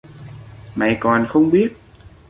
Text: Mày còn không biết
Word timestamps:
Mày 0.75 0.97
còn 0.99 1.25
không 1.29 1.49
biết 1.51 1.73